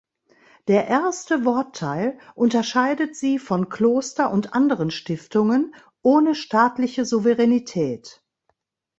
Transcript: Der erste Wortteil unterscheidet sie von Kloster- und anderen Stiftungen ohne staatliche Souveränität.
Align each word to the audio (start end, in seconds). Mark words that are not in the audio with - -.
Der 0.67 0.87
erste 0.87 1.45
Wortteil 1.45 2.17
unterscheidet 2.33 3.15
sie 3.15 3.37
von 3.37 3.69
Kloster- 3.69 4.31
und 4.31 4.55
anderen 4.55 4.89
Stiftungen 4.89 5.75
ohne 6.01 6.33
staatliche 6.33 7.05
Souveränität. 7.05 8.23